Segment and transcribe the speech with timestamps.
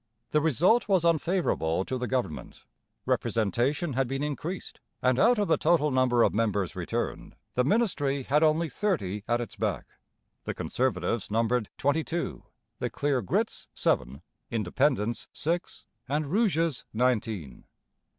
[0.31, 2.65] The result was unfavourable to the government.
[3.05, 8.23] Representation had been increased, and out of the total number of members returned the ministry
[8.23, 9.85] had only thirty at its back.
[10.45, 12.41] The Conservatives numbered twenty two,
[12.79, 17.65] the Clear Grits seven, Independents six, and Rouges nineteen.